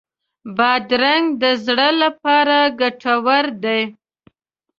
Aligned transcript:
بادرنګ 0.57 1.25
د 1.41 1.43
زړه 1.65 1.89
لپاره 2.03 2.57
ګټور 2.79 3.45
دی. 3.63 3.81